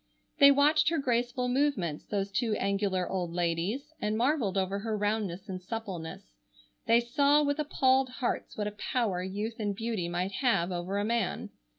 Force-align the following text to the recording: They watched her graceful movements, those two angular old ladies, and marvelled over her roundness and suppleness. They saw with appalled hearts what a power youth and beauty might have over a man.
They 0.39 0.49
watched 0.49 0.89
her 0.89 0.97
graceful 0.97 1.47
movements, 1.47 2.05
those 2.05 2.31
two 2.31 2.55
angular 2.55 3.07
old 3.07 3.33
ladies, 3.35 3.93
and 4.01 4.17
marvelled 4.17 4.57
over 4.57 4.79
her 4.79 4.97
roundness 4.97 5.47
and 5.47 5.61
suppleness. 5.61 6.23
They 6.87 6.99
saw 6.99 7.43
with 7.43 7.59
appalled 7.59 8.09
hearts 8.09 8.57
what 8.57 8.65
a 8.65 8.71
power 8.71 9.21
youth 9.21 9.59
and 9.59 9.75
beauty 9.75 10.09
might 10.09 10.31
have 10.31 10.71
over 10.71 10.97
a 10.97 11.05
man. 11.05 11.51